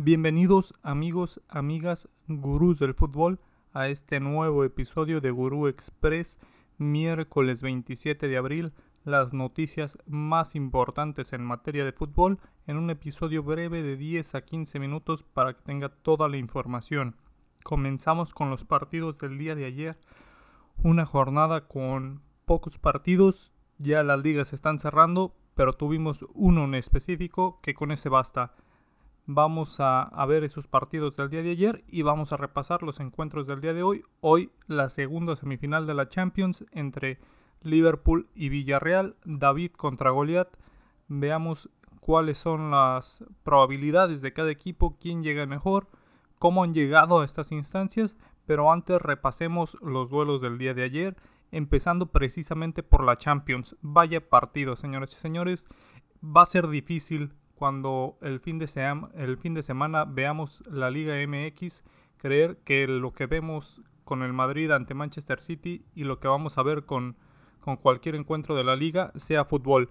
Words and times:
Bienvenidos 0.00 0.74
amigos, 0.84 1.40
amigas, 1.48 2.08
gurús 2.28 2.78
del 2.78 2.94
fútbol 2.94 3.40
a 3.72 3.88
este 3.88 4.20
nuevo 4.20 4.62
episodio 4.62 5.20
de 5.20 5.32
Gurú 5.32 5.66
Express, 5.66 6.38
miércoles 6.76 7.62
27 7.62 8.28
de 8.28 8.36
abril, 8.36 8.72
las 9.02 9.32
noticias 9.32 9.98
más 10.06 10.54
importantes 10.54 11.32
en 11.32 11.42
materia 11.42 11.84
de 11.84 11.90
fútbol 11.90 12.38
en 12.68 12.76
un 12.76 12.90
episodio 12.90 13.42
breve 13.42 13.82
de 13.82 13.96
10 13.96 14.36
a 14.36 14.42
15 14.42 14.78
minutos 14.78 15.24
para 15.24 15.54
que 15.54 15.62
tenga 15.62 15.88
toda 15.88 16.28
la 16.28 16.36
información. 16.36 17.16
Comenzamos 17.64 18.34
con 18.34 18.50
los 18.50 18.64
partidos 18.64 19.18
del 19.18 19.36
día 19.36 19.56
de 19.56 19.64
ayer, 19.64 19.98
una 20.84 21.06
jornada 21.06 21.66
con 21.66 22.22
pocos 22.44 22.78
partidos, 22.78 23.52
ya 23.78 24.04
las 24.04 24.22
ligas 24.22 24.52
están 24.52 24.78
cerrando, 24.78 25.34
pero 25.56 25.72
tuvimos 25.72 26.24
uno 26.34 26.66
en 26.66 26.76
específico 26.76 27.58
que 27.62 27.74
con 27.74 27.90
ese 27.90 28.08
basta. 28.08 28.54
Vamos 29.30 29.76
a, 29.78 30.24
ver 30.26 30.42
esos 30.42 30.68
partidos 30.68 31.14
del 31.14 31.28
día 31.28 31.42
de 31.42 31.50
ayer 31.50 31.84
y 31.86 32.00
vamos 32.00 32.32
a 32.32 32.38
repasar 32.38 32.82
los 32.82 32.98
encuentros 32.98 33.46
del 33.46 33.60
día 33.60 33.74
de 33.74 33.82
hoy. 33.82 34.02
Hoy 34.22 34.50
la 34.68 34.88
segunda 34.88 35.36
semifinal 35.36 35.86
de 35.86 35.92
la 35.92 36.08
Champions 36.08 36.64
entre 36.72 37.18
Liverpool 37.60 38.30
y 38.34 38.48
Villarreal, 38.48 39.16
David 39.26 39.72
contra 39.72 40.12
Goliat. 40.12 40.48
Veamos 41.08 41.68
cuáles 42.00 42.38
son 42.38 42.70
las 42.70 43.22
probabilidades 43.42 44.22
de 44.22 44.32
cada 44.32 44.50
equipo, 44.50 44.96
quién 44.98 45.22
llega 45.22 45.44
mejor, 45.44 45.88
cómo 46.38 46.64
han 46.64 46.72
llegado 46.72 47.20
a 47.20 47.26
estas 47.26 47.52
instancias, 47.52 48.16
pero 48.46 48.72
antes 48.72 48.98
repasemos 49.02 49.76
los 49.82 50.08
duelos 50.08 50.40
del 50.40 50.56
día 50.56 50.72
de 50.72 50.84
ayer, 50.84 51.16
empezando 51.50 52.06
precisamente 52.06 52.82
por 52.82 53.04
la 53.04 53.18
Champions. 53.18 53.76
Vaya 53.82 54.26
partido, 54.26 54.74
señores 54.74 55.12
y 55.12 55.16
señores. 55.16 55.66
Va 56.24 56.42
a 56.42 56.46
ser 56.46 56.68
difícil 56.68 57.34
cuando 57.58 58.16
el 58.22 58.38
fin, 58.38 58.58
de 58.58 58.66
semana 58.68 60.04
veamos 60.04 60.62
la 60.70 60.90
Liga 60.90 61.14
MX, 61.26 61.82
creer 62.16 62.58
que 62.58 62.86
lo 62.86 63.12
que 63.12 63.26
vemos 63.26 63.82
con 64.04 64.22
el 64.22 64.32
Madrid 64.32 64.70
ante 64.70 64.94
Manchester 64.94 65.42
City 65.42 65.84
y 65.94 66.04
lo 66.04 66.20
que 66.20 66.28
vamos 66.28 66.56
a 66.56 66.62
ver 66.62 66.86
con, 66.86 67.16
con 67.60 67.76
cualquier 67.76 68.14
encuentro 68.14 68.54
de 68.54 68.62
la 68.62 68.76
liga 68.76 69.12
sea 69.16 69.44
fútbol. 69.44 69.90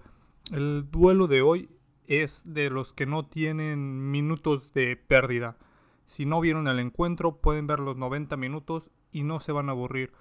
El 0.50 0.90
duelo 0.90 1.26
de 1.26 1.42
hoy 1.42 1.68
es 2.06 2.42
de 2.46 2.70
los 2.70 2.94
que 2.94 3.04
no 3.04 3.26
tienen 3.26 4.10
minutos 4.10 4.72
de 4.72 4.96
pérdida. 4.96 5.58
Si 6.06 6.24
no 6.24 6.40
vieron 6.40 6.68
el 6.68 6.78
encuentro, 6.78 7.36
pueden 7.36 7.66
ver 7.66 7.80
los 7.80 7.98
90 7.98 8.36
minutos 8.38 8.90
y 9.12 9.24
no 9.24 9.40
se 9.40 9.52
van 9.52 9.68
a 9.68 9.72
aburrir. 9.72 10.12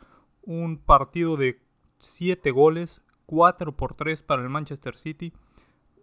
Un 0.42 0.78
partido 0.78 1.38
de 1.38 1.62
7 2.00 2.52
goles, 2.52 3.02
4 3.26 3.78
por 3.78 3.94
3 3.94 4.22
para 4.22 4.42
el 4.42 4.50
Manchester 4.50 4.98
City 4.98 5.34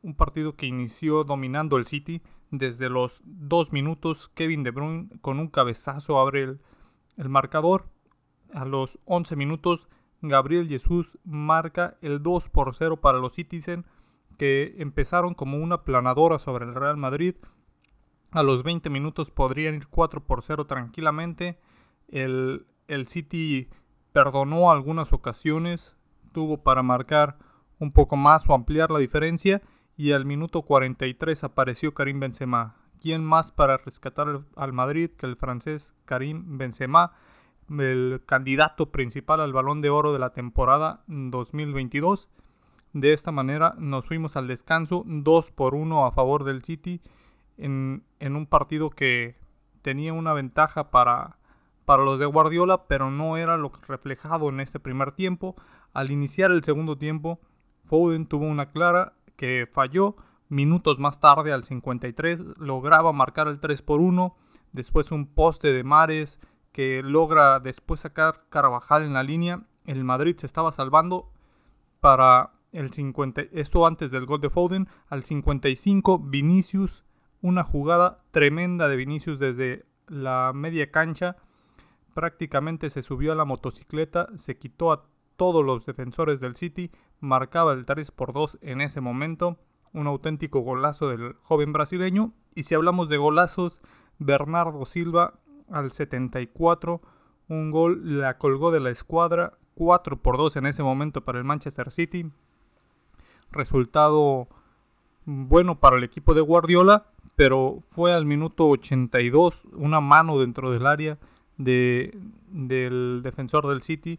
un 0.05 0.15
partido 0.15 0.55
que 0.55 0.67
inició 0.67 1.25
dominando 1.25 1.77
el 1.77 1.87
City. 1.87 2.23
Desde 2.51 2.89
los 2.89 3.21
dos 3.25 3.73
minutos, 3.73 4.29
Kevin 4.29 4.63
De 4.63 4.71
Bruyne 4.71 5.09
con 5.23 5.41
un 5.41 5.49
cabezazo 5.49 6.21
abre 6.21 6.43
el, 7.17 7.29
marcador. 7.29 7.89
A 8.53 8.65
los 8.65 9.01
11 9.07 9.35
minutos, 9.35 9.89
Gabriel 10.21 10.69
Jesús 10.69 11.19
marca 11.25 11.97
el 12.03 12.23
2 12.23 12.51
por 12.51 12.75
0 12.75 13.01
para 13.01 13.19
los 13.19 13.33
Citizen, 13.33 13.87
que 14.39 14.75
empezaron 14.79 15.35
como 15.35 15.57
una 15.57 15.83
planadora 15.83 16.39
sobre 16.39 16.67
el 16.67 16.75
Real 16.75 16.97
Madrid. 16.97 17.35
A 18.31 18.43
los 18.43 18.63
20 18.63 18.91
minutos 18.91 19.31
podrían 19.31 19.77
ir 19.77 19.89
4 19.89 20.23
por 20.25 20.43
0 20.43 20.67
tranquilamente. 20.67 21.59
El, 22.09 22.67
el 22.89 23.09
City 23.09 23.69
perdonó 24.13 24.71
algunas 24.71 25.13
ocasiones, 25.13 25.97
tuvo 26.33 26.63
para 26.63 26.83
marcar 26.83 27.39
un 27.79 27.91
poco 27.91 28.17
más 28.17 28.49
o 28.49 28.55
ampliar 28.55 28.91
la 28.91 28.99
diferencia 28.99 29.63
y 29.97 30.13
al 30.13 30.25
minuto 30.25 30.63
43 30.63 31.45
apareció 31.45 31.95
Karim 31.95 32.21
Benzema. 32.21 32.77
¿Quién 33.01 33.25
más 33.25 33.53
para 33.53 33.77
rescatar 33.77 34.43
al 34.57 34.73
Madrid 34.73 35.11
que 35.11 35.27
el 35.27 35.37
francés 35.37 35.95
Karim 36.05 36.59
Benzema, 36.59 37.13
el 37.71 38.23
candidato 38.27 38.91
principal 38.91 39.41
al 39.41 39.53
balón 39.53 39.83
de 39.83 39.91
oro 39.91 40.13
de 40.13 40.19
la 40.19 40.33
temporada 40.33 41.05
2022? 41.07 42.29
De 42.93 43.13
esta 43.13 43.31
manera 43.31 43.75
nos 43.79 44.07
fuimos 44.07 44.37
al 44.37 44.49
descanso 44.49 45.03
2 45.07 45.51
por 45.51 45.75
1 45.75 46.07
a 46.07 46.13
favor 46.13 46.45
del 46.45 46.63
City 46.63 47.01
en, 47.59 48.05
en 48.21 48.37
un 48.37 48.47
partido 48.47 48.91
que 48.91 49.37
tenía 49.83 50.13
una 50.13 50.33
ventaja 50.33 50.91
para, 50.91 51.39
para 51.85 52.05
los 52.05 52.19
de 52.19 52.27
Guardiola, 52.27 52.87
pero 52.87 53.11
no 53.11 53.37
era 53.37 53.57
lo 53.57 53.71
reflejado 53.87 54.49
en 54.49 54.61
este 54.61 54.81
primer 54.81 55.13
tiempo. 55.13 55.57
Al 55.93 56.11
iniciar 56.11 56.51
el 56.51 56.65
segundo 56.65 56.97
tiempo, 56.97 57.41
Foden 57.85 58.27
tuvo 58.27 58.47
una 58.47 58.71
clara 58.71 59.13
que 59.37 59.69
falló. 59.71 60.17
Minutos 60.49 60.99
más 60.99 61.21
tarde, 61.21 61.53
al 61.53 61.65
53, 61.65 62.41
lograba 62.59 63.13
marcar 63.13 63.49
el 63.49 63.61
3 63.61 63.83
por 63.83 64.01
1. 64.01 64.37
Después 64.73 65.13
un 65.13 65.27
poste 65.27 65.73
de 65.73 65.85
Mares 65.85 66.41
que 66.73 67.03
logra 67.05 67.61
después 67.61 68.01
sacar 68.01 68.47
Carvajal 68.51 69.05
en 69.05 69.15
la 69.15 69.23
línea. 69.23 69.63
El 69.87 70.05
Madrid 70.05 70.37
se 70.37 70.47
estaba 70.47 70.73
salvando 70.73 71.33
para 72.01 72.55
el 72.73 72.93
50, 72.93 73.43
esto 73.53 73.87
antes 73.87 74.11
del 74.11 74.27
gol 74.27 74.41
de 74.41 74.51
Foden. 74.51 74.89
Al 75.09 75.23
55, 75.23 76.19
Vinicius, 76.19 77.05
una 77.41 77.63
jugada 77.63 78.25
tremenda 78.33 78.89
de 78.89 78.97
Vinicius 78.97 79.39
desde 79.39 79.87
la 80.09 80.53
media 80.53 80.91
cancha. 80.91 81.37
Prácticamente 82.13 82.91
se 82.91 83.03
subió 83.03 83.33
a 83.33 83.37
la 83.37 83.45
motocicleta, 83.45 84.29
se 84.37 84.59
quitó 84.59 84.93
a 84.93 85.07
todos 85.37 85.65
los 85.65 85.87
defensores 85.87 86.41
del 86.41 86.57
City, 86.57 86.91
marcaba 87.21 87.73
el 87.73 87.85
3 87.85 88.11
por 88.11 88.33
2 88.33 88.59
en 88.63 88.81
ese 88.81 89.01
momento, 89.01 89.57
un 89.93 90.07
auténtico 90.07 90.61
golazo 90.61 91.09
del 91.09 91.35
joven 91.43 91.73
brasileño. 91.73 92.33
Y 92.55 92.65
si 92.65 92.75
hablamos 92.75 93.09
de 93.09 93.17
golazos, 93.17 93.81
Bernardo 94.19 94.85
Silva 94.85 95.35
al 95.71 95.93
74, 95.93 97.01
un 97.49 97.71
gol 97.71 98.19
la 98.19 98.39
colgó 98.39 98.71
de 98.71 98.81
la 98.81 98.91
escuadra, 98.91 99.55
4 99.75 100.17
por 100.23 100.37
2 100.37 100.57
en 100.57 100.67
ese 100.67 100.83
momento 100.83 101.25
para 101.25 101.39
el 101.39 101.45
Manchester 101.45 101.91
City. 101.91 102.31
Resultado 103.51 104.49
bueno 105.25 105.81
para 105.81 105.97
el 105.97 106.05
equipo 106.05 106.35
de 106.35 106.41
Guardiola, 106.41 107.07
pero 107.37 107.83
fue 107.89 108.13
al 108.13 108.27
minuto 108.27 108.69
82 108.69 109.65
una 109.73 110.01
mano 110.01 110.39
dentro 110.39 110.71
del 110.71 110.87
área 110.87 111.19
de, 111.57 112.17
del 112.51 113.21
defensor 113.23 113.67
del 113.67 113.83
City 113.83 114.19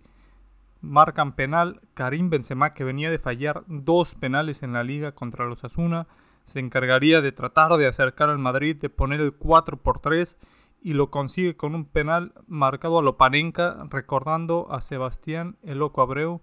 marcan 0.81 1.36
penal. 1.36 1.81
Karim 1.94 2.30
Benzema, 2.30 2.74
que 2.74 2.84
venía 2.84 3.09
de 3.09 3.19
fallar 3.19 3.63
dos 3.68 4.16
penales 4.16 4.63
en 4.63 4.74
la 4.74 4.84
liga 4.84 5.13
contra 5.13 5.46
los 5.46 5.63
Asuna, 5.63 6.08
se 6.46 6.59
encargaría 6.59 7.22
de 7.22 7.31
tratar 7.31 7.75
de 7.78 7.88
acercar 7.88 8.30
al 8.30 8.38
Madrid, 8.38 8.75
de 8.75 8.90
poner 8.90 9.19
el 9.19 9.34
4 9.34 9.78
por 9.78 10.00
3 10.00 10.38
y 10.81 10.94
lo 10.94 11.09
consigue 11.09 11.58
con 11.58 11.74
un 11.74 11.86
penal 11.86 12.34
marcado 12.47 13.00
a 13.00 13.02
Lopanenka, 13.02 13.88
recordando 13.90 14.68
a 14.69 14.81
Sebastián 14.81 15.58
el 15.63 15.80
Loco 15.80 16.02
Abreu. 16.02 16.41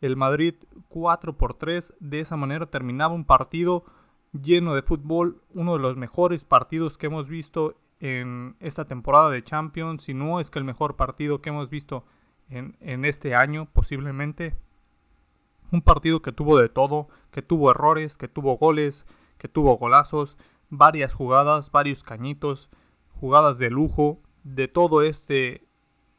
El 0.00 0.16
Madrid 0.16 0.54
4 0.88 1.36
por 1.36 1.54
3, 1.54 1.94
de 1.98 2.20
esa 2.20 2.36
manera 2.36 2.66
terminaba 2.66 3.14
un 3.14 3.24
partido 3.24 3.84
lleno 4.32 4.74
de 4.74 4.82
fútbol, 4.82 5.42
uno 5.54 5.74
de 5.74 5.80
los 5.80 5.96
mejores 5.96 6.44
partidos 6.44 6.96
que 6.96 7.06
hemos 7.06 7.28
visto 7.28 7.76
en 8.00 8.56
esta 8.60 8.86
temporada 8.86 9.30
de 9.30 9.42
Champions, 9.42 10.04
si 10.04 10.14
no 10.14 10.40
es 10.40 10.50
que 10.50 10.58
el 10.58 10.64
mejor 10.64 10.96
partido 10.96 11.40
que 11.40 11.50
hemos 11.50 11.68
visto 11.68 12.04
en, 12.52 13.04
este 13.04 13.34
año 13.34 13.68
posiblemente. 13.72 14.54
Un 15.70 15.82
partido 15.82 16.20
que 16.20 16.32
tuvo 16.32 16.58
de 16.58 16.68
todo, 16.68 17.08
que 17.30 17.42
tuvo 17.42 17.70
errores, 17.70 18.16
que 18.16 18.28
tuvo 18.28 18.56
goles, 18.56 19.06
que 19.38 19.48
tuvo 19.48 19.76
golazos, 19.76 20.36
varias 20.68 21.14
jugadas, 21.14 21.70
varios 21.70 22.02
cañitos, 22.02 22.68
jugadas 23.20 23.58
de 23.58 23.70
lujo, 23.70 24.20
de 24.44 24.68
todo 24.68 25.02
este, 25.02 25.66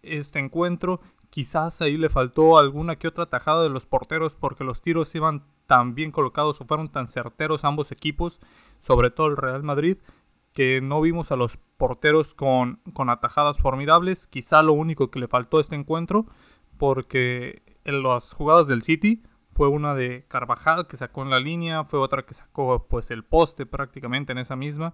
este 0.02 0.40
encuentro. 0.40 1.02
Quizás 1.30 1.81
ahí 1.81 1.98
le 1.98 2.10
faltó 2.10 2.58
alguna 2.58 2.98
que 2.98 3.08
otra 3.08 3.28
tajada 3.28 3.63
de 3.63 3.69
los 3.69 3.86
porteros 3.86 4.36
porque 4.36 4.63
los 4.63 4.81
tiros 4.81 5.13
iban 5.16 5.44
tan 5.68 5.96
bien 5.96 6.12
colocados 6.12 6.60
o 6.62 6.66
fueron 6.66 6.88
tan 6.88 7.10
certeros 7.10 7.63
ambos 7.63 7.92
equipos, 7.92 8.40
sobre 8.80 9.12
todo 9.12 9.28
el 9.28 9.38
Real 9.38 9.63
Madrid, 9.63 9.98
que 10.54 10.82
no 10.82 11.02
vimos 11.02 11.32
a 11.32 11.36
los 11.36 11.58
porteros 11.78 12.34
con, 12.34 12.80
con 12.94 13.10
atajadas 13.10 13.58
formidables. 13.58 14.28
Quizá 14.28 14.62
lo 14.64 14.74
único 14.74 15.12
que 15.12 15.20
le 15.20 15.28
faltó 15.28 15.58
a 15.58 15.62
este 15.62 15.76
encuentro, 15.76 16.28
porque 16.78 17.64
en 17.84 18.04
las 18.04 18.34
jugadas 18.34 18.68
del 18.68 18.84
City 18.84 19.24
fue 19.50 19.68
una 19.68 19.94
de 19.94 20.26
Carvajal 20.28 20.88
que 20.88 20.98
sacó 20.98 21.22
en 21.22 21.30
la 21.30 21.40
línea, 21.40 21.84
fue 21.84 22.00
otra 22.00 22.26
que 22.26 22.34
sacó 22.34 22.88
pues 22.90 23.12
el 23.12 23.24
poste 23.24 23.66
prácticamente 23.66 24.32
en 24.32 24.40
esa 24.40 24.56
misma. 24.56 24.94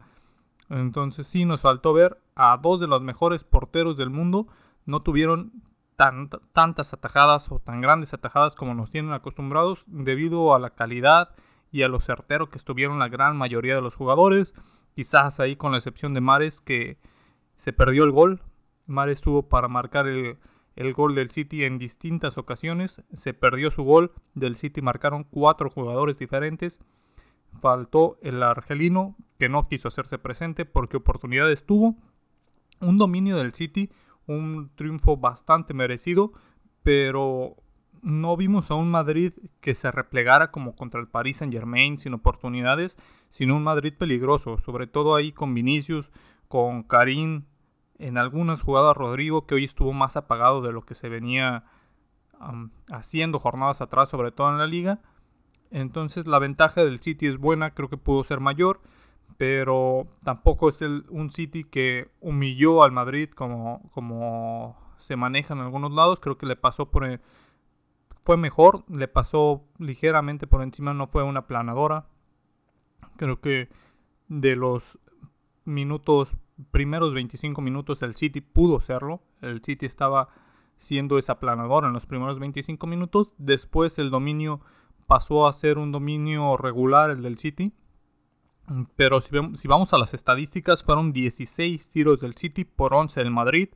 Entonces 0.69 1.27
sí 1.27 1.45
nos 1.45 1.61
faltó 1.61 1.93
ver 1.93 2.21
a 2.35 2.57
dos 2.57 2.79
de 2.79 2.87
los 2.87 3.01
mejores 3.01 3.43
porteros 3.43 3.97
del 3.97 4.09
mundo. 4.09 4.47
No 4.85 5.01
tuvieron 5.01 5.51
tantas 6.53 6.93
atajadas 6.93 7.51
o 7.51 7.59
tan 7.59 7.81
grandes 7.81 8.13
atajadas 8.13 8.55
como 8.55 8.73
nos 8.73 8.89
tienen 8.89 9.11
acostumbrados 9.11 9.83
debido 9.87 10.53
a 10.53 10.59
la 10.59 10.69
calidad 10.69 11.35
y 11.71 11.83
a 11.83 11.89
lo 11.89 11.99
certero 11.99 12.49
que 12.49 12.57
estuvieron 12.57 12.99
la 12.99 13.09
gran 13.09 13.37
mayoría 13.37 13.75
de 13.75 13.81
los 13.81 13.95
jugadores. 13.95 14.53
Quizás 14.99 15.39
ahí 15.39 15.55
con 15.55 15.71
la 15.71 15.77
excepción 15.77 16.13
de 16.13 16.19
Mares 16.19 16.59
que 16.59 16.97
se 17.55 17.71
perdió 17.71 18.03
el 18.03 18.11
gol. 18.11 18.41
Mares 18.85 19.21
tuvo 19.21 19.47
para 19.47 19.69
marcar 19.69 20.07
el, 20.09 20.37
gol 20.93 21.15
del 21.15 21.31
City 21.31 21.63
en 21.63 21.77
distintas 21.77 22.37
ocasiones. 22.37 23.01
Se 23.13 23.33
perdió 23.33 23.71
su 23.71 23.83
gol. 23.83 24.11
Del 24.33 24.57
City 24.57 24.81
marcaron 24.81 25.23
cuatro 25.23 25.69
jugadores 25.69 26.17
diferentes. 26.17 26.81
faltó 27.61 28.17
el 28.23 28.43
argelino 28.43 29.15
que 29.37 29.47
no 29.47 29.63
quiso 29.63 29.87
hacerse 29.87 30.17
presente 30.17 30.65
porque 30.65 30.97
oportunidades 30.97 31.65
tuvo. 31.65 31.95
Un 32.81 32.97
dominio 32.97 33.37
del 33.37 33.53
City, 33.53 33.89
un 34.27 34.69
triunfo 34.75 35.15
bastante 35.15 35.73
merecido, 35.73 36.33
pero 36.83 37.55
no 38.01 38.37
vimos 38.37 38.71
a 38.71 38.75
un 38.75 38.91
Madrid 38.91 39.33
que 39.61 39.75
se 39.75 39.91
replegara 39.91 40.51
como 40.51 40.75
contra 40.75 40.99
el 40.99 41.07
Paris 41.07 41.37
Saint 41.37 41.53
Germain 41.53 41.97
sin 41.99 42.13
oportunidades, 42.13 42.97
sino 43.29 43.55
un 43.55 43.63
Madrid 43.63 43.93
peligroso, 43.97 44.57
sobre 44.57 44.87
todo 44.87 45.15
ahí 45.15 45.31
con 45.31 45.53
Vinicius, 45.53 46.11
con 46.47 46.83
Karim, 46.83 47.45
en 47.97 48.17
algunas 48.17 48.61
jugadas 48.61 48.95
Rodrigo, 48.95 49.45
que 49.45 49.55
hoy 49.55 49.65
estuvo 49.65 49.93
más 49.93 50.15
apagado 50.17 50.61
de 50.61 50.71
lo 50.71 50.81
que 50.83 50.95
se 50.95 51.09
venía 51.09 51.65
haciendo 52.89 53.39
jornadas 53.39 53.81
atrás, 53.81 54.09
sobre 54.09 54.31
todo 54.31 54.49
en 54.49 54.57
la 54.57 54.67
liga. 54.67 55.01
Entonces 55.71 56.25
la 56.25 56.39
ventaja 56.39 56.83
del 56.83 57.01
City 57.01 57.27
es 57.27 57.37
buena, 57.37 57.73
creo 57.73 57.89
que 57.89 57.97
pudo 57.97 58.23
ser 58.23 58.39
mayor, 58.39 58.81
pero 59.37 60.07
tampoco 60.23 60.69
es 60.69 60.81
el, 60.81 61.05
un 61.09 61.31
City 61.31 61.65
que 61.65 62.09
humilló 62.21 62.83
al 62.83 62.91
Madrid 62.91 63.29
como, 63.29 63.89
como 63.91 64.77
se 64.97 65.15
maneja 65.15 65.53
en 65.53 65.59
algunos 65.59 65.91
lados. 65.91 66.19
Creo 66.19 66.37
que 66.37 66.45
le 66.45 66.55
pasó 66.55 66.89
por... 66.89 67.05
E, 67.05 67.19
fue 68.23 68.37
mejor, 68.37 68.83
le 68.89 69.07
pasó 69.07 69.63
ligeramente 69.77 70.47
por 70.47 70.61
encima, 70.61 70.93
no 70.93 71.07
fue 71.07 71.23
una 71.23 71.47
planadora. 71.47 72.07
Creo 73.17 73.41
que 73.41 73.69
de 74.27 74.55
los 74.55 74.99
minutos, 75.65 76.35
primeros 76.71 77.13
25 77.13 77.61
minutos, 77.61 78.01
el 78.01 78.15
City 78.15 78.41
pudo 78.41 78.79
serlo. 78.79 79.21
El 79.41 79.61
City 79.63 79.85
estaba 79.85 80.29
siendo 80.77 81.17
esa 81.17 81.39
planadora 81.39 81.87
en 81.87 81.93
los 81.93 82.05
primeros 82.05 82.39
25 82.39 82.87
minutos. 82.87 83.33
Después 83.37 83.99
el 83.99 84.09
dominio 84.09 84.61
pasó 85.07 85.47
a 85.47 85.53
ser 85.53 85.77
un 85.77 85.91
dominio 85.91 86.57
regular, 86.57 87.09
el 87.09 87.21
del 87.21 87.37
City. 87.37 87.73
Pero 88.95 89.19
si, 89.21 89.35
si 89.55 89.67
vamos 89.67 89.93
a 89.93 89.97
las 89.97 90.13
estadísticas, 90.13 90.83
fueron 90.83 91.11
16 91.11 91.89
tiros 91.89 92.21
del 92.21 92.35
City 92.35 92.65
por 92.65 92.93
11 92.93 93.19
del 93.19 93.31
Madrid. 93.31 93.69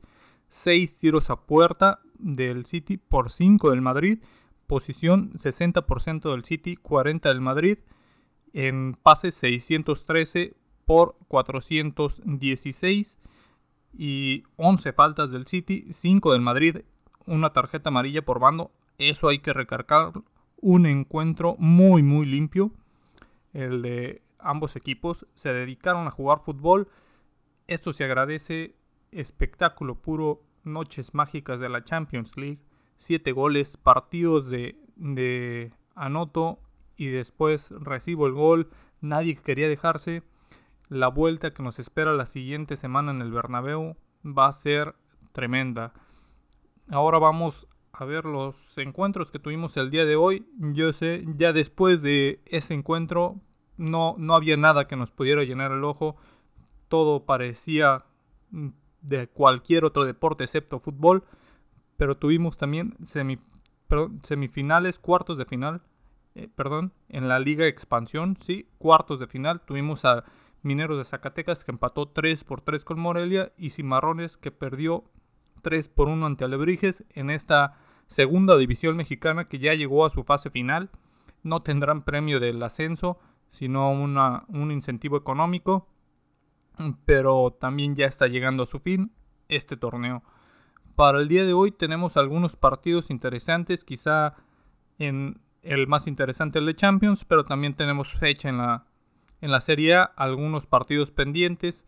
6 0.48 0.98
tiros 0.98 1.30
a 1.30 1.36
puerta 1.36 2.00
del 2.18 2.66
City 2.66 2.96
por 2.96 3.30
5 3.30 3.70
del 3.70 3.82
Madrid. 3.82 4.18
Posición 4.66 5.32
60% 5.34 6.30
del 6.30 6.44
City, 6.44 6.76
40 6.76 7.28
del 7.28 7.40
Madrid. 7.40 7.78
En 8.52 8.96
pases 9.02 9.34
613 9.34 10.54
por 10.84 11.16
416 11.28 13.18
y 13.96 14.44
11 14.56 14.92
faltas 14.92 15.30
del 15.30 15.46
City, 15.46 15.86
5 15.90 16.32
del 16.32 16.40
Madrid, 16.40 16.78
una 17.26 17.52
tarjeta 17.52 17.88
amarilla 17.88 18.24
por 18.24 18.40
bando. 18.40 18.70
Eso 18.98 19.28
hay 19.28 19.38
que 19.38 19.52
recargar. 19.52 20.12
Un 20.56 20.86
encuentro 20.86 21.56
muy 21.58 22.02
muy 22.02 22.26
limpio. 22.26 22.72
El 23.52 23.82
de 23.82 24.22
ambos 24.38 24.76
equipos 24.76 25.26
se 25.34 25.52
dedicaron 25.52 26.06
a 26.06 26.10
jugar 26.10 26.38
fútbol. 26.38 26.88
Esto 27.66 27.92
se 27.92 28.04
agradece. 28.04 28.74
Espectáculo 29.10 29.96
puro. 29.96 30.42
Noches 30.64 31.14
mágicas 31.14 31.60
de 31.60 31.68
la 31.68 31.84
Champions 31.84 32.36
League. 32.36 32.60
7 32.96 33.32
goles. 33.32 33.76
Partidos 33.76 34.48
de, 34.48 34.76
de 34.96 35.72
anoto 35.94 36.58
y 36.96 37.08
después 37.08 37.70
recibo 37.70 38.26
el 38.26 38.32
gol. 38.32 38.70
Nadie 39.00 39.36
quería 39.36 39.68
dejarse. 39.68 40.22
La 40.88 41.08
vuelta 41.08 41.52
que 41.52 41.62
nos 41.62 41.78
espera 41.78 42.12
la 42.12 42.26
siguiente 42.26 42.76
semana 42.76 43.10
en 43.10 43.20
el 43.20 43.32
Bernabéu 43.32 43.96
va 44.24 44.46
a 44.48 44.52
ser 44.52 44.94
tremenda. 45.32 45.92
Ahora 46.90 47.18
vamos 47.18 47.66
a 47.92 48.04
ver 48.04 48.24
los 48.24 48.76
encuentros 48.76 49.30
que 49.30 49.38
tuvimos 49.38 49.76
el 49.76 49.90
día 49.90 50.04
de 50.04 50.16
hoy. 50.16 50.46
Yo 50.58 50.92
sé, 50.92 51.24
ya 51.36 51.52
después 51.52 52.02
de 52.02 52.42
ese 52.46 52.74
encuentro 52.74 53.40
no, 53.76 54.14
no 54.18 54.34
había 54.34 54.56
nada 54.56 54.86
que 54.86 54.96
nos 54.96 55.10
pudiera 55.12 55.44
llenar 55.44 55.72
el 55.72 55.84
ojo. 55.84 56.16
Todo 56.88 57.24
parecía 57.24 58.04
mm, 58.50 58.68
de 59.04 59.28
cualquier 59.28 59.84
otro 59.84 60.04
deporte 60.04 60.44
excepto 60.44 60.78
fútbol. 60.78 61.24
Pero 61.96 62.16
tuvimos 62.16 62.56
también 62.56 62.96
semifinales, 64.22 64.98
cuartos 64.98 65.38
de 65.38 65.44
final. 65.44 65.82
Eh, 66.34 66.48
perdón, 66.54 66.92
en 67.08 67.28
la 67.28 67.38
Liga 67.38 67.66
Expansión, 67.66 68.36
sí, 68.44 68.68
cuartos 68.78 69.20
de 69.20 69.28
final. 69.28 69.60
Tuvimos 69.60 70.04
a 70.04 70.24
Mineros 70.62 70.98
de 70.98 71.04
Zacatecas 71.04 71.64
que 71.64 71.70
empató 71.70 72.08
3 72.08 72.42
por 72.44 72.62
3 72.62 72.84
con 72.84 72.98
Morelia 72.98 73.52
y 73.56 73.70
Cimarrones 73.70 74.36
que 74.36 74.50
perdió 74.50 75.04
3 75.62 75.88
por 75.90 76.08
1 76.08 76.26
ante 76.26 76.44
Alebrijes 76.44 77.04
en 77.10 77.30
esta 77.30 77.78
segunda 78.08 78.56
división 78.56 78.96
mexicana 78.96 79.46
que 79.46 79.58
ya 79.58 79.74
llegó 79.74 80.06
a 80.06 80.10
su 80.10 80.22
fase 80.24 80.50
final. 80.50 80.90
No 81.42 81.62
tendrán 81.62 82.02
premio 82.02 82.40
del 82.40 82.62
ascenso, 82.62 83.18
sino 83.50 83.92
una, 83.92 84.44
un 84.48 84.72
incentivo 84.72 85.16
económico, 85.16 85.86
pero 87.04 87.56
también 87.58 87.94
ya 87.94 88.06
está 88.06 88.26
llegando 88.26 88.64
a 88.64 88.66
su 88.66 88.78
fin 88.78 89.12
este 89.48 89.76
torneo. 89.76 90.22
Para 90.96 91.20
el 91.20 91.28
día 91.28 91.44
de 91.44 91.52
hoy 91.52 91.72
tenemos 91.72 92.16
algunos 92.16 92.56
partidos 92.56 93.10
interesantes, 93.10 93.84
quizá 93.84 94.34
en 94.98 95.40
el 95.62 95.86
más 95.86 96.06
interesante 96.06 96.58
el 96.58 96.66
de 96.66 96.74
Champions, 96.74 97.24
pero 97.24 97.44
también 97.44 97.74
tenemos 97.74 98.12
fecha 98.12 98.48
en 98.48 98.58
la 98.58 98.86
en 99.44 99.50
la 99.50 99.60
Serie 99.60 99.96
A, 99.96 100.04
algunos 100.04 100.66
partidos 100.66 101.10
pendientes, 101.10 101.84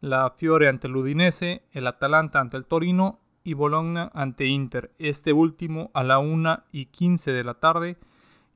la 0.00 0.30
Fiore 0.30 0.68
ante 0.68 0.86
el 0.86 0.94
Udinese, 0.94 1.64
el 1.72 1.88
Atalanta 1.88 2.38
ante 2.38 2.56
el 2.56 2.66
Torino 2.66 3.18
y 3.42 3.54
Bologna 3.54 4.12
ante 4.14 4.46
Inter. 4.46 4.94
Este 5.00 5.32
último 5.32 5.90
a 5.92 6.04
la 6.04 6.20
1 6.20 6.62
y 6.70 6.86
15 6.86 7.32
de 7.32 7.42
la 7.42 7.54
tarde, 7.54 7.98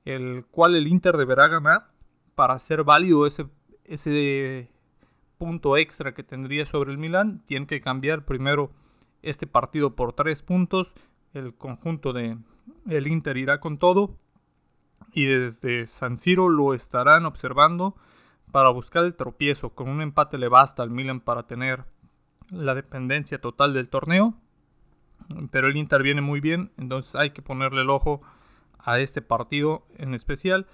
el 0.04 0.46
cual 0.46 0.76
el 0.76 0.86
Inter 0.86 1.16
deberá 1.16 1.48
ganar 1.48 1.88
para 2.36 2.54
hacer 2.54 2.84
válido 2.84 3.26
ese, 3.26 3.46
ese 3.84 4.70
punto 5.44 5.76
extra 5.76 6.14
que 6.14 6.22
tendría 6.22 6.64
sobre 6.64 6.90
el 6.90 6.96
Milan. 6.96 7.42
Tiene 7.44 7.66
que 7.66 7.82
cambiar 7.82 8.24
primero 8.24 8.72
este 9.20 9.46
partido 9.46 9.94
por 9.94 10.14
tres 10.14 10.40
puntos. 10.40 10.94
El 11.34 11.54
conjunto 11.54 12.14
de 12.14 12.38
el 12.88 13.06
Inter 13.06 13.36
irá 13.36 13.60
con 13.60 13.76
todo 13.76 14.16
y 15.12 15.26
desde 15.26 15.86
San 15.86 16.16
Siro 16.16 16.48
lo 16.48 16.72
estarán 16.72 17.26
observando 17.26 17.94
para 18.52 18.70
buscar 18.70 19.04
el 19.04 19.16
tropiezo. 19.16 19.74
Con 19.74 19.90
un 19.90 20.00
empate 20.00 20.38
le 20.38 20.48
basta 20.48 20.82
al 20.82 20.88
Milan 20.88 21.20
para 21.20 21.46
tener 21.46 21.84
la 22.48 22.74
dependencia 22.74 23.38
total 23.38 23.74
del 23.74 23.90
torneo. 23.90 24.32
Pero 25.50 25.68
el 25.68 25.76
Inter 25.76 26.02
viene 26.02 26.22
muy 26.22 26.40
bien, 26.40 26.72
entonces 26.78 27.16
hay 27.16 27.30
que 27.30 27.42
ponerle 27.42 27.82
el 27.82 27.90
ojo 27.90 28.22
a 28.78 28.98
este 28.98 29.20
partido 29.20 29.86
en 29.98 30.14
especial. 30.14 30.66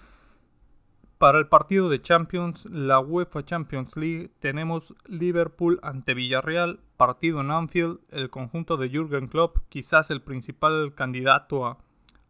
Para 1.21 1.39
el 1.39 1.49
partido 1.49 1.91
de 1.91 2.01
Champions, 2.01 2.65
la 2.65 2.99
UEFA 2.99 3.45
Champions 3.45 3.95
League, 3.95 4.31
tenemos 4.39 4.95
Liverpool 5.05 5.79
ante 5.83 6.15
Villarreal, 6.15 6.81
partido 6.97 7.43
en 7.43 7.51
Anfield, 7.51 7.99
el 8.09 8.31
conjunto 8.31 8.79
de 8.79 8.89
Jürgen 8.89 9.29
Klopp, 9.29 9.59
quizás 9.69 10.11
el 10.11 10.23
principal 10.23 10.95
candidato 10.95 11.67
a, 11.67 11.77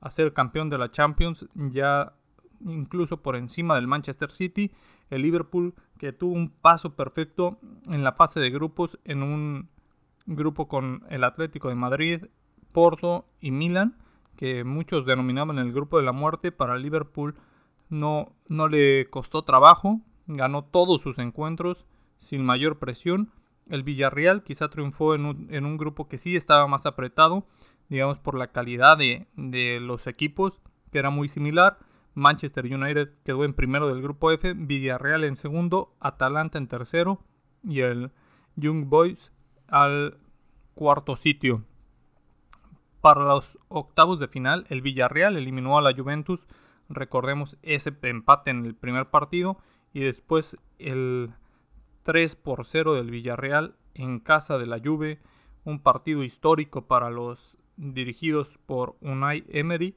a 0.00 0.11
ser 0.11 0.32
campeón 0.32 0.70
de 0.70 0.78
la 0.78 0.90
Champions, 0.90 1.47
ya 1.54 2.14
incluso 2.66 3.23
por 3.23 3.37
encima 3.37 3.76
del 3.76 3.87
Manchester 3.87 4.32
City 4.32 4.73
el 5.09 5.23
Liverpool 5.23 5.73
que 5.97 6.12
tuvo 6.12 6.32
un 6.32 6.50
paso 6.50 6.97
perfecto 6.97 7.61
en 7.87 8.02
la 8.02 8.14
fase 8.14 8.40
de 8.40 8.50
grupos 8.50 8.99
en 9.04 9.23
un 9.23 9.68
grupo 10.26 10.66
con 10.66 11.04
el 11.11 11.23
Atlético 11.23 11.68
de 11.68 11.76
Madrid, 11.76 12.25
Porto 12.73 13.28
y 13.40 13.52
Milan, 13.52 13.99
que 14.35 14.64
muchos 14.64 15.06
denominaban 15.06 15.61
el 15.61 15.73
grupo 15.73 15.99
de 15.99 16.04
la 16.06 16.12
muerte, 16.12 16.50
para 16.50 16.76
Liverpool 16.76 17.37
no, 17.90 18.32
no 18.49 18.68
le 18.68 19.09
costó 19.11 19.42
trabajo, 19.42 20.00
ganó 20.26 20.64
todos 20.64 21.02
sus 21.02 21.18
encuentros 21.18 21.87
sin 22.18 22.44
mayor 22.44 22.78
presión. 22.78 23.30
El 23.68 23.82
Villarreal 23.82 24.42
quizá 24.42 24.68
triunfó 24.68 25.14
en 25.14 25.26
un, 25.26 25.49
en 25.50 25.64
un 25.66 25.76
grupo 25.76 26.09
que 26.09 26.18
sí 26.18 26.37
estaba 26.37 26.66
más 26.66 26.87
apretado, 26.87 27.47
digamos 27.88 28.18
por 28.18 28.37
la 28.37 28.49
calidad 28.49 28.97
de, 28.97 29.26
de 29.37 29.80
los 29.80 30.06
equipos, 30.06 30.61
que 30.90 30.99
era 30.99 31.11
muy 31.11 31.28
similar. 31.28 31.78
Manchester 32.14 32.64
United 32.64 33.11
quedó 33.25 33.44
en 33.44 33.54
primero 33.54 33.88
del 33.88 34.02
grupo 34.02 34.30
F, 34.30 34.54
Villarreal 34.54 35.25
en 35.25 35.37
segundo, 35.37 35.94
Atalanta 36.00 36.59
en 36.59 36.66
tercero 36.66 37.20
y 37.62 37.80
el 37.80 38.11
Young 38.56 38.87
Boys 38.87 39.32
al 39.68 40.18
cuarto 40.75 41.16
sitio. 41.16 41.64
Para 43.00 43.25
los 43.25 43.59
octavos 43.68 44.20
de 44.20 44.28
final, 44.28 44.66
el 44.68 44.82
Villarreal 44.82 45.37
eliminó 45.37 45.78
a 45.78 45.82
la 45.82 45.94
Juventus. 45.94 46.47
Recordemos 46.90 47.56
ese 47.62 47.97
empate 48.02 48.50
en 48.50 48.66
el 48.66 48.75
primer 48.75 49.11
partido 49.11 49.59
y 49.92 50.00
después 50.00 50.59
el 50.80 51.32
3 52.02 52.35
por 52.35 52.66
0 52.66 52.94
del 52.94 53.12
Villarreal 53.12 53.76
en 53.94 54.18
casa 54.18 54.59
de 54.59 54.66
la 54.66 54.80
Juve. 54.85 55.20
Un 55.64 55.78
partido 55.78 56.25
histórico 56.25 56.88
para 56.88 57.11
los 57.11 57.56
dirigidos 57.76 58.59
por 58.66 58.97
Unai 59.00 59.44
Emery. 59.49 59.94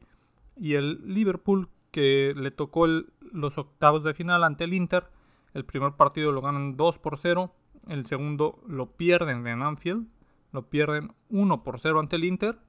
Y 0.55 0.75
el 0.75 1.01
Liverpool 1.11 1.67
que 1.89 2.35
le 2.37 2.51
tocó 2.51 2.85
los 2.85 3.57
octavos 3.57 4.03
de 4.03 4.13
final 4.13 4.43
ante 4.43 4.65
el 4.65 4.75
Inter. 4.75 5.07
El 5.55 5.65
primer 5.65 5.93
partido 5.93 6.31
lo 6.31 6.41
ganan 6.41 6.77
2 6.77 6.99
por 6.99 7.17
0. 7.17 7.51
El 7.87 8.05
segundo 8.05 8.61
lo 8.67 8.91
pierden 8.91 9.47
en 9.47 9.63
Anfield. 9.63 10.07
Lo 10.51 10.69
pierden 10.69 11.15
1 11.29 11.63
por 11.63 11.79
0 11.79 11.99
ante 11.99 12.17
el 12.17 12.25
Inter. 12.25 12.59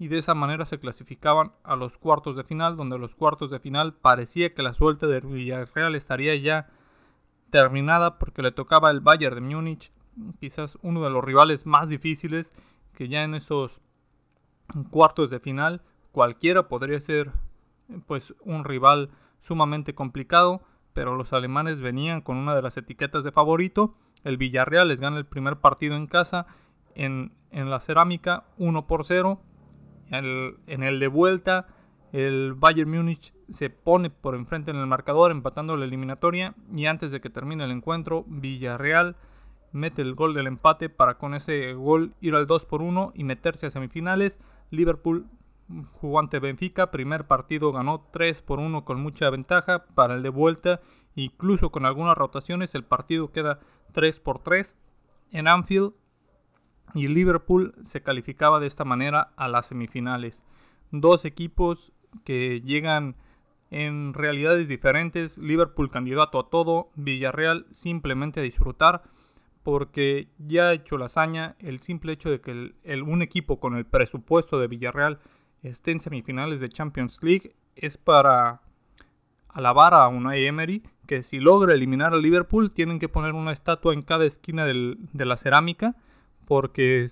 Y 0.00 0.08
de 0.08 0.16
esa 0.16 0.34
manera 0.34 0.64
se 0.64 0.80
clasificaban 0.80 1.52
a 1.62 1.76
los 1.76 1.98
cuartos 1.98 2.34
de 2.34 2.42
final, 2.42 2.74
donde 2.74 2.98
los 2.98 3.14
cuartos 3.14 3.50
de 3.50 3.60
final 3.60 3.92
parecía 3.92 4.54
que 4.54 4.62
la 4.62 4.72
suerte 4.72 5.06
del 5.06 5.26
Villarreal 5.26 5.94
estaría 5.94 6.34
ya 6.36 6.70
terminada 7.50 8.18
porque 8.18 8.40
le 8.40 8.50
tocaba 8.50 8.90
el 8.90 9.00
Bayern 9.00 9.34
de 9.34 9.54
Múnich, 9.54 9.92
quizás 10.40 10.78
uno 10.80 11.02
de 11.02 11.10
los 11.10 11.22
rivales 11.22 11.66
más 11.66 11.90
difíciles 11.90 12.50
que 12.94 13.08
ya 13.08 13.24
en 13.24 13.34
esos 13.34 13.82
cuartos 14.88 15.28
de 15.28 15.38
final 15.38 15.82
cualquiera 16.12 16.66
podría 16.66 16.98
ser 17.02 17.32
pues 18.06 18.34
un 18.40 18.64
rival 18.64 19.10
sumamente 19.38 19.94
complicado, 19.94 20.62
pero 20.94 21.14
los 21.14 21.34
alemanes 21.34 21.82
venían 21.82 22.22
con 22.22 22.38
una 22.38 22.54
de 22.54 22.62
las 22.62 22.78
etiquetas 22.78 23.22
de 23.22 23.32
favorito. 23.32 23.94
El 24.24 24.38
Villarreal 24.38 24.88
les 24.88 25.00
gana 25.02 25.18
el 25.18 25.26
primer 25.26 25.56
partido 25.56 25.94
en 25.94 26.06
casa 26.06 26.46
en, 26.94 27.32
la 27.52 27.80
cerámica 27.80 28.44
1 28.56 28.86
por 28.86 29.04
0. 29.04 29.42
En 30.10 30.82
el 30.82 31.00
de 31.00 31.08
vuelta 31.08 31.68
el 32.12 32.54
Bayern 32.54 32.90
Múnich 32.90 33.32
se 33.50 33.70
pone 33.70 34.10
por 34.10 34.34
enfrente 34.34 34.70
en 34.72 34.78
el 34.78 34.86
marcador 34.86 35.30
empatando 35.30 35.76
la 35.76 35.84
eliminatoria. 35.84 36.54
Y 36.74 36.86
antes 36.86 37.12
de 37.12 37.20
que 37.20 37.30
termine 37.30 37.64
el 37.64 37.70
encuentro 37.70 38.24
Villarreal 38.26 39.16
mete 39.72 40.02
el 40.02 40.14
gol 40.14 40.34
del 40.34 40.48
empate 40.48 40.88
para 40.88 41.18
con 41.18 41.34
ese 41.34 41.74
gol 41.74 42.14
ir 42.20 42.34
al 42.34 42.48
2 42.48 42.64
por 42.64 42.82
1 42.82 43.12
y 43.14 43.24
meterse 43.24 43.66
a 43.66 43.70
semifinales. 43.70 44.40
Liverpool 44.70 45.26
jugó 46.00 46.18
ante 46.18 46.40
Benfica, 46.40 46.90
primer 46.90 47.28
partido 47.28 47.70
ganó 47.70 48.08
3 48.12 48.42
por 48.42 48.58
1 48.58 48.84
con 48.84 49.00
mucha 49.00 49.30
ventaja 49.30 49.84
para 49.94 50.14
el 50.14 50.24
de 50.24 50.30
vuelta, 50.30 50.80
incluso 51.14 51.70
con 51.70 51.86
algunas 51.86 52.18
rotaciones 52.18 52.74
el 52.74 52.82
partido 52.82 53.30
queda 53.30 53.60
3 53.92 54.18
por 54.18 54.40
3 54.40 54.76
en 55.30 55.46
Anfield 55.46 55.92
y 56.94 57.08
Liverpool 57.08 57.74
se 57.84 58.02
calificaba 58.02 58.60
de 58.60 58.66
esta 58.66 58.84
manera 58.84 59.32
a 59.36 59.48
las 59.48 59.66
semifinales. 59.66 60.42
Dos 60.90 61.24
equipos 61.24 61.92
que 62.24 62.60
llegan 62.60 63.16
en 63.70 64.14
realidades 64.14 64.68
diferentes. 64.68 65.38
Liverpool 65.38 65.90
candidato 65.90 66.38
a 66.38 66.50
todo, 66.50 66.90
Villarreal 66.96 67.66
simplemente 67.70 68.40
a 68.40 68.42
disfrutar 68.42 69.02
porque 69.62 70.28
ya 70.38 70.68
ha 70.68 70.72
hecho 70.72 70.96
la 70.96 71.06
hazaña 71.06 71.54
el 71.58 71.82
simple 71.82 72.12
hecho 72.12 72.30
de 72.30 72.40
que 72.40 72.74
un 73.02 73.22
equipo 73.22 73.60
con 73.60 73.76
el 73.76 73.84
presupuesto 73.84 74.58
de 74.58 74.68
Villarreal 74.68 75.20
esté 75.62 75.92
en 75.92 76.00
semifinales 76.00 76.60
de 76.60 76.70
Champions 76.70 77.22
League 77.22 77.54
es 77.76 77.98
para 77.98 78.62
alabar 79.48 79.94
a 79.94 80.08
Unai 80.08 80.46
Emery 80.46 80.82
que 81.06 81.22
si 81.22 81.40
logra 81.40 81.74
eliminar 81.74 82.14
a 82.14 82.18
Liverpool 82.18 82.70
tienen 82.70 82.98
que 82.98 83.08
poner 83.08 83.34
una 83.34 83.52
estatua 83.52 83.92
en 83.92 84.02
cada 84.02 84.24
esquina 84.24 84.64
de 84.64 85.24
la 85.26 85.36
cerámica 85.36 85.96
porque 86.50 87.06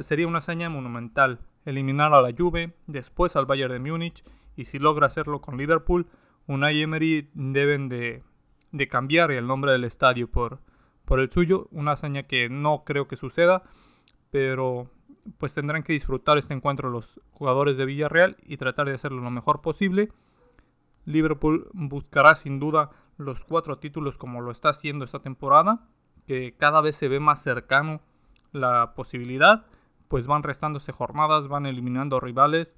sería 0.00 0.26
una 0.26 0.38
hazaña 0.38 0.70
monumental 0.70 1.40
eliminar 1.66 2.14
a 2.14 2.22
la 2.22 2.32
Juve, 2.34 2.74
después 2.86 3.36
al 3.36 3.44
Bayern 3.44 3.70
de 3.70 3.78
Múnich 3.78 4.24
y 4.56 4.64
si 4.64 4.78
logra 4.78 5.08
hacerlo 5.08 5.42
con 5.42 5.58
Liverpool, 5.58 6.06
Unai 6.46 6.80
Emery 6.80 7.28
deben 7.34 7.90
de, 7.90 8.22
cambiar 8.88 9.30
el 9.30 9.46
nombre 9.46 9.72
del 9.72 9.84
estadio 9.84 10.30
por, 10.30 10.60
por 11.04 11.20
el 11.20 11.30
suyo, 11.30 11.68
una 11.70 11.92
hazaña 11.92 12.22
que 12.22 12.48
no 12.48 12.84
creo 12.86 13.08
que 13.08 13.16
suceda, 13.18 13.62
pero 14.30 14.90
pues 15.36 15.52
tendrán 15.52 15.82
que 15.82 15.92
disfrutar 15.92 16.38
este 16.38 16.54
encuentro 16.54 16.88
los 16.88 17.20
jugadores 17.32 17.76
de 17.76 17.84
Villarreal 17.84 18.38
y 18.42 18.56
tratar 18.56 18.86
de 18.86 18.94
hacerlo 18.94 19.20
lo 19.20 19.30
mejor 19.30 19.60
posible. 19.60 20.08
Liverpool 21.04 21.68
buscará 21.74 22.34
sin 22.36 22.58
duda 22.58 22.88
los 23.18 23.44
cuatro 23.44 23.76
títulos 23.76 24.16
como 24.16 24.40
lo 24.40 24.50
está 24.50 24.70
haciendo 24.70 25.04
esta 25.04 25.20
temporada, 25.20 25.86
que 26.26 26.54
cada 26.56 26.80
vez 26.80 26.96
se 26.96 27.08
ve 27.08 27.20
más 27.20 27.42
cercano 27.42 28.00
la 28.52 28.94
posibilidad 28.94 29.66
pues 30.08 30.26
van 30.26 30.42
restándose 30.42 30.92
jornadas, 30.92 31.48
van 31.48 31.64
eliminando 31.64 32.20
rivales 32.20 32.76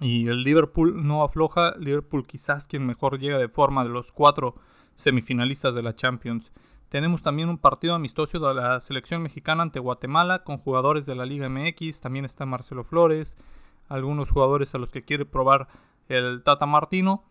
y 0.00 0.28
el 0.28 0.42
Liverpool 0.42 1.06
no 1.06 1.22
afloja. 1.22 1.74
Liverpool 1.78 2.26
quizás 2.26 2.66
quien 2.66 2.86
mejor 2.86 3.18
llega 3.18 3.38
de 3.38 3.48
forma 3.48 3.84
de 3.84 3.90
los 3.90 4.12
cuatro 4.12 4.56
semifinalistas 4.96 5.74
de 5.74 5.82
la 5.82 5.94
Champions. 5.94 6.52
Tenemos 6.88 7.22
también 7.22 7.48
un 7.48 7.58
partido 7.58 7.94
amistoso 7.94 8.38
de 8.38 8.54
la 8.54 8.80
selección 8.80 9.22
mexicana 9.22 9.62
ante 9.62 9.80
Guatemala 9.80 10.44
con 10.44 10.58
jugadores 10.58 11.06
de 11.06 11.14
la 11.14 11.26
Liga 11.26 11.48
MX. 11.48 12.00
También 12.00 12.24
está 12.24 12.46
Marcelo 12.46 12.84
Flores, 12.84 13.36
algunos 13.88 14.30
jugadores 14.30 14.74
a 14.74 14.78
los 14.78 14.90
que 14.90 15.04
quiere 15.04 15.24
probar 15.24 15.68
el 16.08 16.42
Tata 16.42 16.66
Martino. 16.66 17.24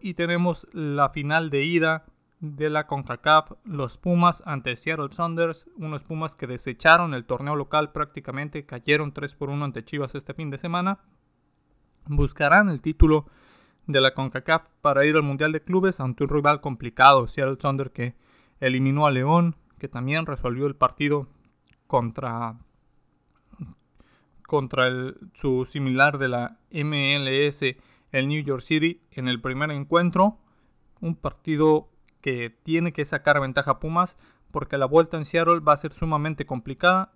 Y 0.00 0.14
tenemos 0.14 0.68
la 0.72 1.08
final 1.08 1.50
de 1.50 1.64
ida 1.64 2.04
de 2.40 2.70
la 2.70 2.86
CONCACAF, 2.86 3.52
los 3.64 3.96
Pumas 3.98 4.42
ante 4.46 4.76
Seattle 4.76 5.08
Saunders, 5.10 5.66
unos 5.76 6.04
Pumas 6.04 6.36
que 6.36 6.46
desecharon 6.46 7.14
el 7.14 7.24
torneo 7.24 7.56
local 7.56 7.92
prácticamente, 7.92 8.64
cayeron 8.64 9.12
3 9.12 9.34
por 9.34 9.50
1 9.50 9.64
ante 9.64 9.84
Chivas 9.84 10.14
este 10.14 10.34
fin 10.34 10.50
de 10.50 10.58
semana. 10.58 11.00
Buscarán 12.06 12.68
el 12.68 12.80
título 12.80 13.26
de 13.86 14.00
la 14.00 14.14
CONCACAF 14.14 14.74
para 14.80 15.04
ir 15.04 15.16
al 15.16 15.22
Mundial 15.22 15.52
de 15.52 15.62
Clubes 15.62 16.00
ante 16.00 16.24
un 16.24 16.30
rival 16.30 16.60
complicado, 16.60 17.26
Seattle 17.26 17.58
Saunders 17.60 17.90
que 17.90 18.14
eliminó 18.60 19.06
a 19.06 19.10
León, 19.10 19.56
que 19.78 19.88
también 19.88 20.26
resolvió 20.26 20.66
el 20.66 20.76
partido 20.76 21.28
contra 21.86 22.58
contra 24.48 24.88
su 25.34 25.66
similar 25.66 26.16
de 26.16 26.28
la 26.28 26.58
MLS, 26.70 27.62
el 28.12 28.28
New 28.28 28.42
York 28.42 28.62
City, 28.62 29.02
en 29.10 29.28
el 29.28 29.42
primer 29.42 29.70
encuentro. 29.70 30.38
Un 31.00 31.16
partido 31.16 31.90
que 32.20 32.50
tiene 32.50 32.92
que 32.92 33.04
sacar 33.04 33.40
ventaja 33.40 33.78
Pumas 33.78 34.16
porque 34.50 34.78
la 34.78 34.86
vuelta 34.86 35.16
en 35.16 35.24
Seattle 35.24 35.60
va 35.60 35.72
a 35.72 35.76
ser 35.76 35.92
sumamente 35.92 36.46
complicada. 36.46 37.12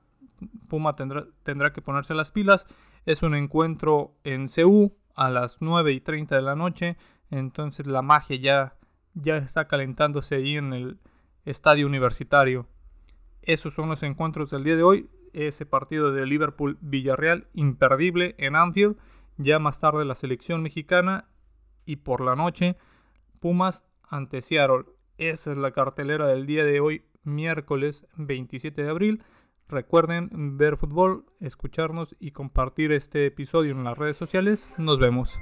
Puma 0.68 0.96
tendrá, 0.96 1.26
tendrá 1.42 1.72
que 1.72 1.82
ponerse 1.82 2.14
las 2.14 2.30
pilas. 2.30 2.66
Es 3.06 3.22
un 3.22 3.34
encuentro 3.34 4.14
en 4.24 4.48
CU 4.48 4.92
a 5.14 5.30
las 5.30 5.58
9 5.60 5.92
y 5.92 6.00
30 6.00 6.36
de 6.36 6.42
la 6.42 6.56
noche. 6.56 6.96
Entonces 7.30 7.86
la 7.86 8.02
magia 8.02 8.36
ya, 8.36 8.76
ya 9.14 9.36
está 9.38 9.66
calentándose 9.66 10.36
ahí 10.36 10.56
en 10.56 10.72
el 10.72 10.98
estadio 11.44 11.86
universitario. 11.86 12.66
Esos 13.42 13.74
son 13.74 13.88
los 13.88 14.02
encuentros 14.02 14.50
del 14.50 14.64
día 14.64 14.76
de 14.76 14.82
hoy. 14.82 15.08
Ese 15.32 15.64
partido 15.64 16.12
de 16.12 16.26
Liverpool-Villarreal 16.26 17.48
imperdible 17.54 18.34
en 18.38 18.56
Anfield. 18.56 18.96
Ya 19.38 19.58
más 19.58 19.80
tarde 19.80 20.04
la 20.04 20.14
selección 20.14 20.62
mexicana. 20.62 21.28
Y 21.84 21.96
por 21.96 22.20
la 22.20 22.36
noche 22.36 22.76
Pumas 23.40 23.84
ante 24.12 24.42
Seattle. 24.42 24.84
Esa 25.18 25.50
es 25.50 25.56
la 25.56 25.72
cartelera 25.72 26.26
del 26.26 26.46
día 26.46 26.64
de 26.64 26.78
hoy, 26.78 27.02
miércoles 27.24 28.06
27 28.16 28.84
de 28.84 28.88
abril. 28.88 29.24
Recuerden 29.68 30.58
ver 30.58 30.76
fútbol, 30.76 31.24
escucharnos 31.40 32.14
y 32.20 32.30
compartir 32.30 32.92
este 32.92 33.26
episodio 33.26 33.72
en 33.72 33.84
las 33.84 33.98
redes 33.98 34.18
sociales. 34.18 34.68
Nos 34.76 34.98
vemos. 34.98 35.40